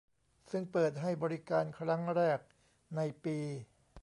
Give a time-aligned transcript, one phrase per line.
[0.51, 2.39] ซึ่งเปิดให้บริการครั้งแรก
[2.95, 3.37] ในปี